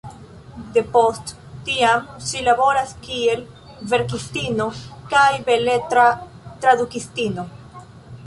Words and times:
Depost 0.75 1.33
tiam 1.65 2.07
ŝi 2.29 2.39
laboras 2.47 2.95
kiel 3.07 3.43
verkistino 3.91 4.67
kaj 5.11 5.29
beletra 5.51 6.07
tradukistino. 6.65 7.47